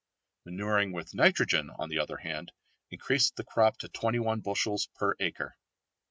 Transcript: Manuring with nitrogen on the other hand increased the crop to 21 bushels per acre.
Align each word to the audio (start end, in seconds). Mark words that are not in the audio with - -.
Manuring 0.47 0.93
with 0.93 1.13
nitrogen 1.13 1.69
on 1.77 1.89
the 1.89 1.99
other 1.99 2.17
hand 2.17 2.51
increased 2.89 3.35
the 3.35 3.43
crop 3.43 3.77
to 3.77 3.87
21 3.87 4.39
bushels 4.39 4.87
per 4.95 5.13
acre. 5.19 5.55